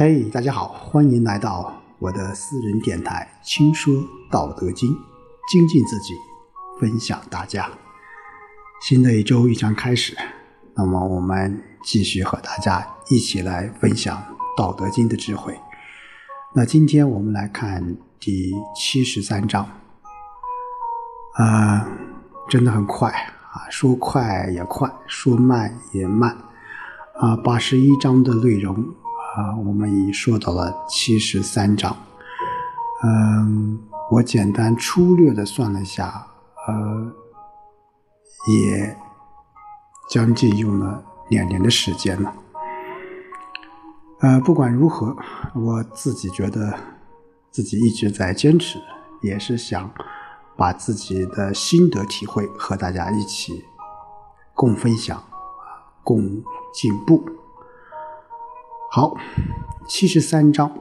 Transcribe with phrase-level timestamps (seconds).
[0.00, 3.92] 嘿，大家好，欢迎来到我的私人电台《轻说
[4.30, 4.92] 道德经》，
[5.50, 6.14] 精进自己，
[6.80, 7.68] 分享大家。
[8.80, 10.16] 新的一周即将开始，
[10.76, 14.16] 那么我们继续和大家一起来分享
[14.56, 15.58] 《道德经》的智慧。
[16.54, 19.68] 那今天我们来看第七十三章，
[21.34, 21.88] 啊，
[22.48, 26.36] 真的很快啊，说快也快，说慢也慢
[27.18, 27.34] 啊。
[27.34, 28.94] 八十一章的内容
[29.36, 31.96] 啊，我们已说到了七十三章。
[33.04, 33.78] 嗯，
[34.10, 36.26] 我简单粗略的算了一下，
[36.66, 37.12] 呃，
[38.48, 38.96] 也
[40.10, 42.34] 将近用了两年的时间了。
[44.20, 45.16] 呃，不管如何，
[45.54, 46.74] 我自己觉得
[47.52, 48.80] 自己一直在坚持，
[49.22, 49.88] 也是想
[50.56, 53.64] 把自己的心得体会和大家一起
[54.54, 55.22] 共分享，
[56.02, 56.42] 共
[56.72, 57.24] 进步。
[58.90, 59.14] 好，
[59.86, 60.72] 七十三章：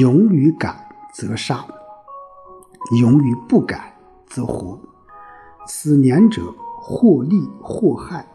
[0.00, 1.62] 勇于敢则杀，
[2.98, 3.92] 勇于不敢
[4.26, 4.80] 则活。
[5.66, 8.26] 此两者，或利或害，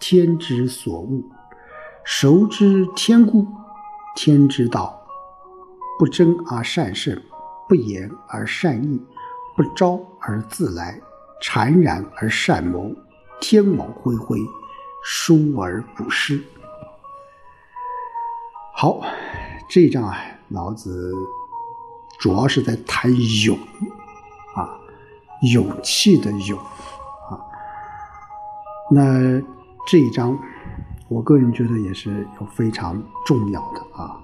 [0.00, 1.22] 天之所恶。
[2.02, 3.46] 熟知天故，
[4.16, 5.00] 天之道，
[6.00, 7.16] 不争而善胜，
[7.68, 9.00] 不言而善意，
[9.56, 11.00] 不招而自来，
[11.40, 12.92] 谄然而善谋，
[13.40, 14.36] 天网恢恢，
[15.04, 16.42] 疏而不失。
[18.82, 19.00] 好，
[19.68, 20.16] 这一章啊，
[20.48, 21.14] 老子
[22.18, 23.08] 主要是在谈
[23.44, 23.56] 勇
[24.56, 24.76] 啊，
[25.52, 27.38] 勇气的勇啊。
[28.90, 29.40] 那
[29.86, 30.36] 这一章。
[31.06, 34.18] 我个人觉得也是有非常重要的啊。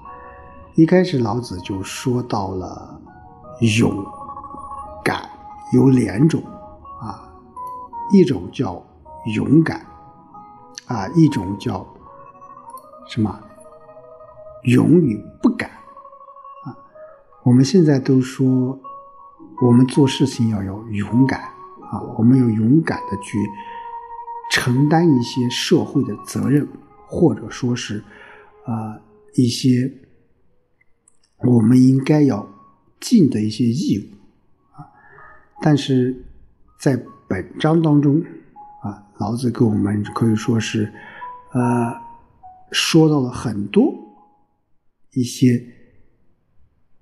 [0.74, 3.00] 一开始老子就说到了
[3.78, 4.04] 勇
[5.04, 5.30] 敢
[5.72, 6.42] 有两种
[7.00, 7.30] 啊，
[8.12, 8.84] 一种叫
[9.36, 9.86] 勇敢
[10.88, 11.86] 啊，一种叫
[13.06, 13.40] 什么
[14.64, 16.76] 勇与不敢啊。
[17.44, 18.78] 我们现在都说
[19.62, 23.38] 我们做事情要有勇敢啊，我们要勇敢的去。
[24.50, 26.66] 承担一些社会的责任，
[27.06, 28.02] 或者说是，
[28.64, 28.98] 啊，
[29.34, 29.92] 一些
[31.44, 32.48] 我们应该要
[32.98, 34.16] 尽的一些义务，
[34.74, 34.88] 啊，
[35.60, 36.24] 但是
[36.80, 36.98] 在
[37.28, 38.22] 本章当中，
[38.82, 40.90] 啊，老子给我们可以说是，
[41.52, 41.94] 呃，
[42.72, 43.92] 说到了很多
[45.18, 45.66] 一些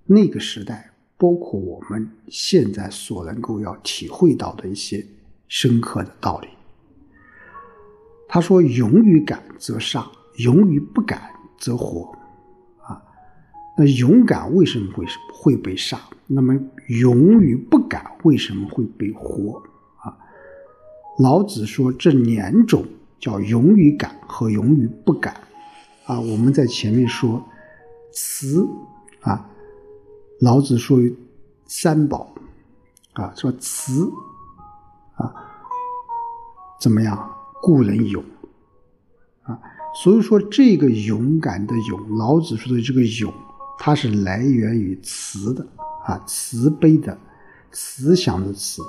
[0.07, 5.05] 那个时代，包括我们现在所能够要体会到的一些
[5.49, 6.49] 深刻的道理。
[8.27, 12.11] 他说：“勇于敢则杀，勇于不敢则活。”
[12.89, 13.03] 啊，
[13.77, 16.01] 那勇敢为什么会会被杀？
[16.27, 19.63] 那么勇于不敢为什么会被活？
[19.99, 20.17] 啊，
[21.19, 22.87] 老子说这两种
[23.21, 25.37] 叫勇于敢和勇于不敢。
[26.07, 27.47] 啊，我们在前面说
[28.17, 28.67] 慈
[29.21, 29.47] 啊，
[30.41, 30.99] 老子说
[31.67, 32.35] 三宝
[33.13, 34.11] 啊，说慈
[35.17, 35.35] 啊，
[36.81, 37.31] 怎么样？
[37.61, 38.25] 故人勇
[39.43, 39.61] 啊，
[40.03, 43.31] 所以说这个勇敢的勇，老子说的这个勇，
[43.79, 45.67] 它是来源于慈的
[46.07, 47.19] 啊，慈悲的
[47.71, 48.81] 慈祥的慈。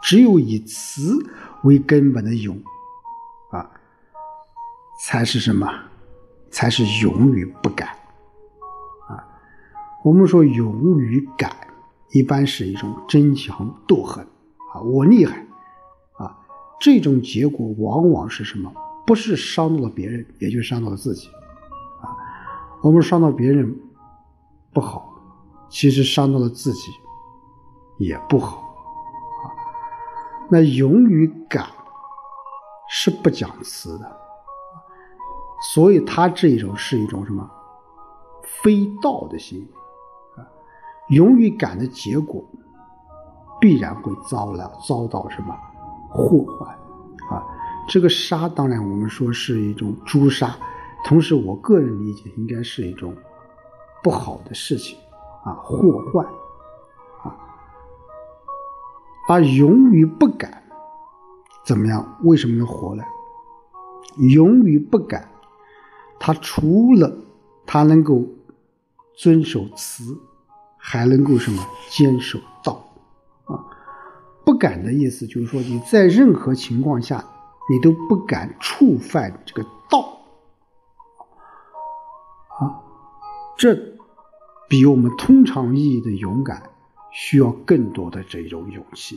[0.00, 1.18] 只有以慈
[1.64, 2.58] 为根本的勇
[3.50, 3.70] 啊，
[5.04, 5.68] 才是什么？
[6.52, 7.88] 才是勇于不敢
[9.08, 9.26] 啊。
[10.04, 11.50] 我们说勇于敢，
[12.10, 14.24] 一般是一种争强斗狠
[14.72, 15.44] 啊，我厉害
[16.18, 16.38] 啊。
[16.78, 18.72] 这种结果往往是什么？
[19.04, 21.28] 不是伤到了别人，也就伤到了自己。
[22.00, 22.14] 啊，
[22.82, 23.74] 我们伤到别人
[24.72, 25.12] 不好，
[25.68, 26.90] 其实伤到了自己
[27.98, 28.58] 也不好。
[28.58, 29.44] 啊，
[30.50, 31.66] 那勇于敢
[32.88, 34.21] 是不讲词的，
[35.62, 37.48] 所以他这一种是一种什么
[38.42, 40.42] 非道的行为。
[40.42, 40.46] 啊，
[41.08, 42.44] 勇于敢的结果
[43.60, 45.56] 必然会遭了遭到什么？
[46.10, 46.68] 祸患，
[47.30, 47.42] 啊，
[47.88, 50.54] 这个杀当然我们说是一种诛杀，
[51.06, 53.14] 同时我个人理解应该是一种
[54.02, 54.98] 不好的事情，
[55.42, 56.26] 啊，祸患，
[57.22, 57.34] 啊，
[59.28, 60.62] 而勇于不敢，
[61.64, 62.18] 怎么样？
[62.24, 63.02] 为什么能活呢？
[64.18, 65.26] 勇于不敢，
[66.24, 67.12] 他除了
[67.66, 68.24] 他能够
[69.16, 70.16] 遵守慈，
[70.78, 71.60] 还能够什么？
[71.90, 72.74] 坚守道。
[73.46, 73.58] 啊
[74.44, 77.24] 不敢的意思就是说，你在任何情况下，
[77.68, 80.20] 你都不敢触犯这个道
[82.60, 82.78] 啊。
[83.56, 83.76] 这
[84.68, 86.70] 比我们通常意义的勇敢
[87.10, 89.16] 需要更多的这种勇气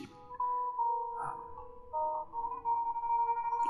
[1.21, 1.29] 啊。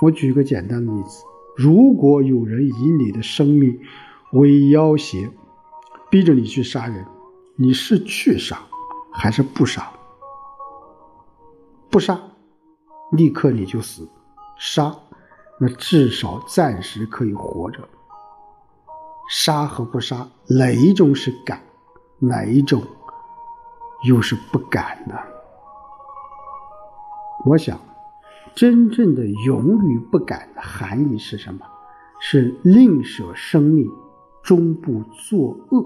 [0.02, 3.80] 我举一个简单的例子如果有人以你的生命
[4.34, 5.32] 为要挟，
[6.10, 7.06] 逼着你去杀人，
[7.56, 8.58] 你是去杀
[9.14, 9.90] 还是不杀？
[11.90, 12.20] 不杀，
[13.12, 14.04] 立刻你就死；
[14.58, 14.94] 杀，
[15.58, 17.88] 那至少暂时可以活着。
[19.30, 21.62] 杀和不杀，哪一种是敢，
[22.20, 22.84] 哪一种
[24.04, 25.16] 又是不敢呢？
[27.46, 27.80] 我想。
[28.56, 31.60] 真正的勇于不敢的含义是什么？
[32.22, 33.92] 是宁舍生命，
[34.42, 35.84] 终不作恶。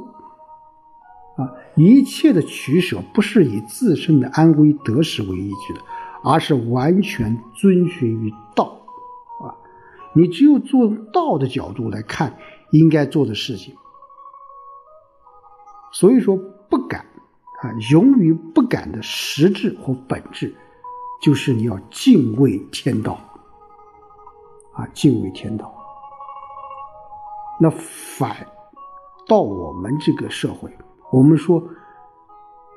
[1.37, 5.81] 啊，一切的取舍不是以自身的安危得失为依据的，
[6.23, 8.65] 而是完全遵循于道。
[9.41, 9.55] 啊，
[10.13, 12.37] 你只有从道的角度来看
[12.71, 13.73] 应该做的事情。
[15.91, 16.37] 所以说，
[16.69, 17.01] 不敢
[17.63, 20.53] 啊，勇于不敢的实质和本质。
[21.21, 23.19] 就是你要敬畏天道，
[24.73, 25.73] 啊，敬畏天道。
[27.59, 28.47] 那反
[29.27, 30.71] 到我们这个社会，
[31.11, 31.61] 我们说，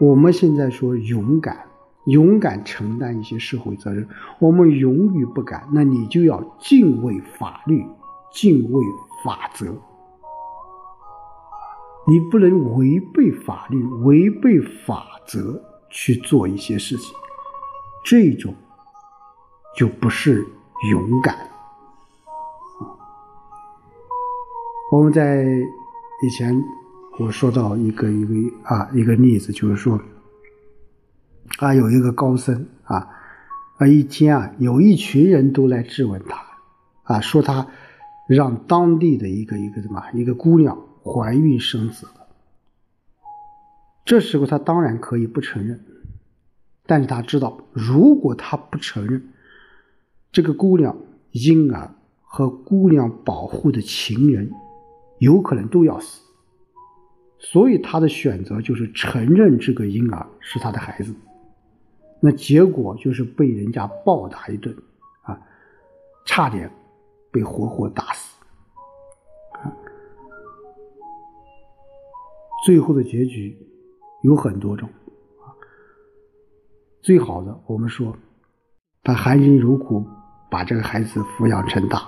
[0.01, 1.67] 我们现在说勇敢，
[2.07, 4.09] 勇敢承担一些社会责任，
[4.41, 7.87] 我们勇于不敢，那你就要敬畏法律，
[8.33, 8.85] 敬畏
[9.25, 9.67] 法则，
[12.09, 17.17] 你不能违背法律，违背法则去做一些事情。
[18.05, 18.55] 这种
[19.77, 20.45] 就不是
[20.91, 21.37] 勇敢！
[24.91, 25.45] 我们在
[26.23, 26.55] 以前
[27.19, 28.35] 我说到一个一个
[28.65, 29.99] 啊一个例子，就是说
[31.59, 33.09] 啊有一个高僧啊
[33.79, 36.43] 啊一天啊有一群人都来质问他
[37.05, 37.69] 啊说他
[38.29, 42.27] 让当地的一个一个什么一个姑娘怀孕生子了，
[44.05, 45.81] 这时候他当然可以不承认。
[46.87, 49.33] 但是他知道，如果他不承认，
[50.33, 50.97] 这个姑娘
[51.31, 54.51] 婴儿和姑娘保护的情人
[55.19, 56.23] 有可能都要死，
[57.39, 61.15] 所以他的选择就是承认这个婴儿是他的孩子。
[62.21, 64.77] 那结果就是被人家暴打一顿，
[65.23, 65.41] 啊，
[66.25, 66.71] 差点
[67.31, 68.39] 被活活打死，
[69.53, 69.71] 啊，
[72.65, 73.57] 最后的结局
[74.23, 74.89] 有很多种。
[77.03, 78.17] 最好的，我们说，
[79.03, 80.07] 他含辛茹苦
[80.49, 81.99] 把这个孩子抚养成大，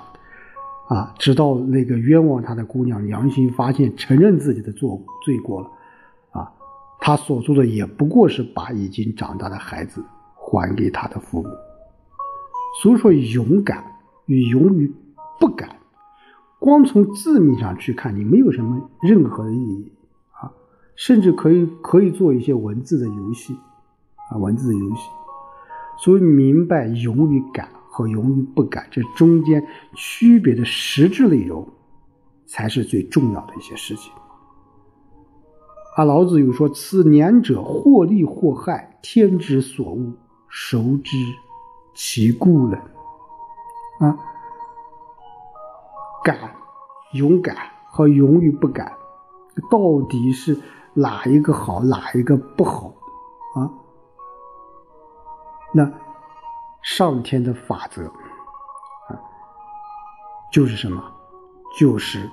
[0.88, 5.70] 啊，直到那个冤枉他的姑娘良心发现，承认自己的做罪过了，
[6.30, 6.52] 啊，
[7.00, 10.00] 他所做的也不过是把已经长大的孩子
[10.36, 11.48] 还给他的父母。
[12.80, 13.84] 所以说，勇敢
[14.26, 14.94] 与勇于
[15.40, 15.70] 不敢，
[16.60, 19.92] 光从字面上去看，你没有什么任何的意义
[20.40, 20.52] 啊，
[20.94, 23.56] 甚至可以可以做一些文字的游戏。
[24.38, 25.10] 文字游戏，
[25.98, 29.64] 所以明白勇与敢和勇与不敢这中间
[29.94, 31.66] 区别的实质内容，
[32.46, 34.12] 才是最重要的一些事情。
[35.96, 40.12] 啊，老子有说：“此两者，或利或害，天之所恶，
[40.48, 41.16] 孰知
[41.94, 42.76] 其故呢？”
[44.00, 44.18] 啊，
[46.24, 46.36] 敢、
[47.12, 48.92] 勇敢和勇与不敢，
[49.70, 50.58] 到底是
[50.94, 52.92] 哪一个好，哪一个不好？
[55.76, 55.90] 那
[56.82, 59.18] 上天的法则啊，
[60.52, 61.02] 就是什么？
[61.76, 62.30] 就是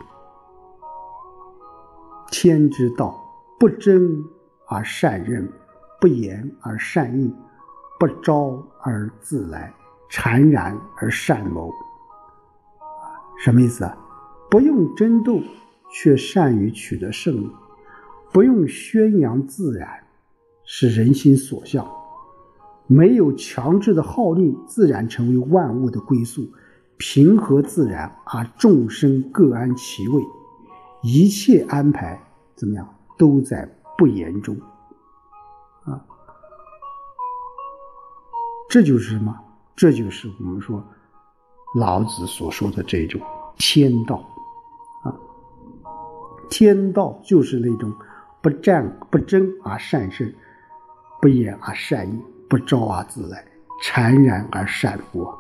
[2.30, 3.20] 天之道，
[3.60, 4.24] 不争
[4.68, 5.52] 而善任，
[6.00, 7.36] 不言而善应，
[8.00, 9.74] 不招而自来，
[10.12, 11.74] 谄然而善谋。
[13.44, 13.98] 什么意思啊？
[14.52, 15.42] 不用争斗，
[15.92, 17.50] 却善于取得胜利；
[18.32, 20.04] 不用宣扬自然，
[20.64, 21.84] 是人心所向。
[22.92, 26.52] 没有强制的号令，自然成为万物的归宿，
[26.98, 30.22] 平和自然，而众生各安其位，
[31.02, 32.22] 一切安排
[32.54, 32.86] 怎么样，
[33.18, 33.66] 都在
[33.98, 34.60] 不言中，
[35.86, 36.04] 啊，
[38.70, 39.34] 这就是什么？
[39.74, 40.84] 这就是我们说
[41.76, 43.22] 老子所说的这种
[43.58, 44.18] 天道，
[45.06, 45.16] 啊，
[46.50, 47.94] 天道就是那种
[48.42, 50.30] 不战不争而善胜，
[51.22, 52.22] 不言而善应。
[52.52, 53.46] 不招而自来，
[53.82, 55.34] 谄然而善博。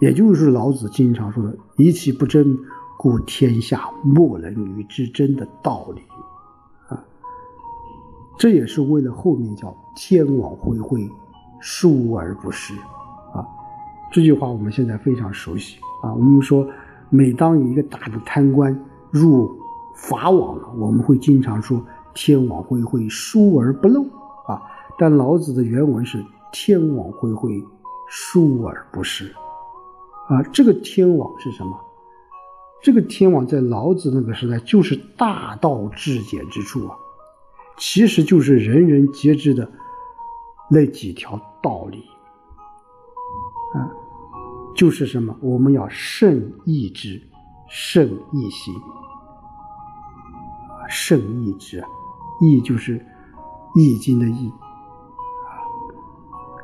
[0.00, 2.56] 也就是老子经常说的“以其不争，
[2.98, 6.00] 故天下莫能与之争”的道理
[6.88, 7.04] 啊。
[8.38, 11.06] 这也是为了后面叫“天网恢恢，
[11.60, 12.72] 疏而不失”
[13.36, 13.44] 啊。
[14.10, 16.14] 这句话我们现在非常熟悉啊。
[16.14, 16.66] 我们说，
[17.10, 18.74] 每当有一个大的贪官
[19.10, 19.54] 入
[19.94, 21.84] 法网了，我们会经常说。
[22.14, 24.02] 天网恢恢，疏而不漏
[24.46, 24.60] 啊！
[24.98, 27.62] 但老子的原文是“天网恢恢，
[28.08, 29.34] 疏而不失”，
[30.28, 31.78] 啊，这个天网是什么？
[32.82, 36.96] 这个天网在老子那个时代就是大道至简之处啊，
[37.76, 39.70] 其实就是人人皆知的
[40.70, 42.02] 那几条道理
[43.74, 43.90] 啊，
[44.74, 45.36] 就是什么？
[45.42, 47.20] 我们要慎易之，
[47.68, 51.88] 慎易行啊，慎易之啊，
[52.40, 52.98] 易就是
[53.74, 55.60] 《易经》的易啊，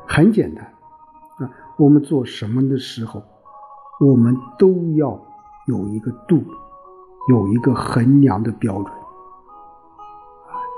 [0.07, 0.65] 很简单
[1.37, 3.23] 啊，我们做什么的时候，
[3.99, 5.19] 我们都要。
[5.67, 6.41] 有一个度，
[7.27, 8.93] 有一个衡量的标准，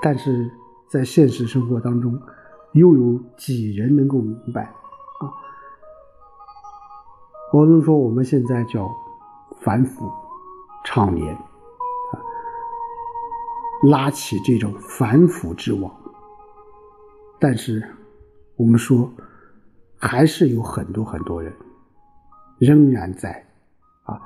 [0.02, 0.50] 但是
[0.88, 2.20] 在现实生活当中，
[2.72, 5.30] 又有几人能够明白啊？
[7.52, 8.90] 我们说我们现在叫
[9.60, 10.10] 反腐
[10.84, 11.38] 倡廉，
[13.82, 15.94] 拉起这种反腐之网，
[17.38, 17.82] 但是
[18.56, 19.10] 我们说
[19.98, 21.54] 还是有很多很多人
[22.58, 23.46] 仍然在
[24.02, 24.20] 啊。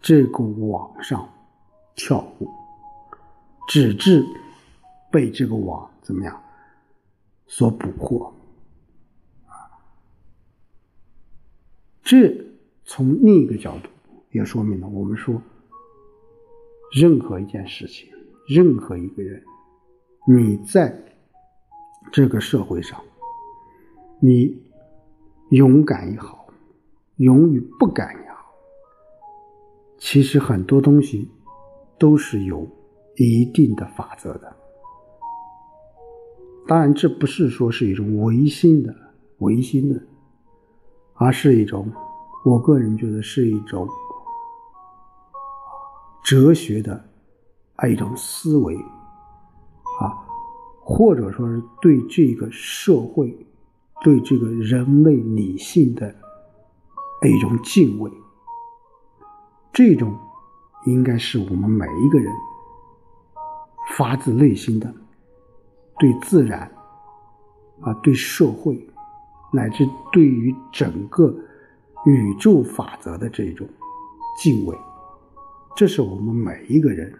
[0.00, 1.28] 这个网上
[1.94, 2.48] 跳舞，
[3.68, 4.24] 直至
[5.10, 6.42] 被这个网怎么样
[7.46, 8.32] 所捕获
[12.02, 12.44] 这
[12.84, 13.88] 从另一个角度
[14.30, 15.40] 也说明了，我们说
[16.92, 18.08] 任何一件事情，
[18.46, 19.42] 任何一个人，
[20.28, 20.96] 你在
[22.12, 23.00] 这个社会上，
[24.20, 24.56] 你
[25.50, 26.46] 勇敢也好，
[27.16, 28.46] 勇于不敢也好。
[29.98, 31.28] 其实很多东西
[31.98, 32.68] 都是有
[33.16, 34.56] 一定的法则的，
[36.68, 38.94] 当然这不是说是一种唯心的
[39.38, 40.00] 唯心的，
[41.14, 41.90] 而是一种
[42.44, 43.88] 我个人觉得是一种
[46.22, 47.08] 哲学的
[47.76, 48.76] 啊一种思维
[50.00, 50.12] 啊，
[50.80, 53.36] 或者说是对这个社会、
[54.02, 56.14] 对这个人类理性的
[57.22, 58.10] 一种敬畏。
[59.72, 60.16] 这种
[60.86, 62.32] 应该是我们每一个人
[63.96, 64.92] 发自内心的
[65.98, 66.70] 对自然
[67.82, 68.88] 啊、对社会
[69.52, 71.34] 乃至对于整个
[72.06, 73.68] 宇宙法则的这种
[74.38, 74.74] 敬畏，
[75.76, 77.12] 这是我们每一个人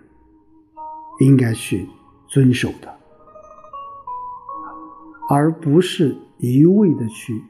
[1.19, 1.89] 应该去
[2.27, 2.99] 遵守的，
[5.29, 7.43] 而不是一味的去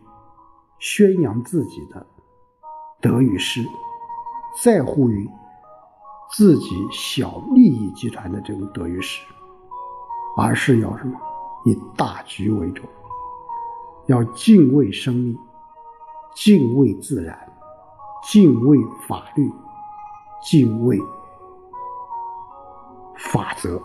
[0.78, 2.06] 宣扬自己的
[3.00, 3.60] 得与失。
[4.62, 5.28] 在乎于
[6.32, 9.22] 自己小利益集团的这种得与失，
[10.38, 11.18] 而是要什么？
[11.66, 12.88] 以大局为重，
[14.06, 15.38] 要敬畏生命，
[16.34, 17.36] 敬畏自然，
[18.22, 19.50] 敬畏法律，
[20.42, 20.98] 敬畏
[23.36, 23.78] 法则。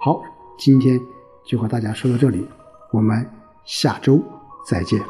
[0.00, 0.20] 好，
[0.58, 1.00] 今天
[1.44, 2.44] 就和大家说到这里，
[2.90, 3.24] 我们
[3.64, 4.20] 下周
[4.66, 5.00] 再见。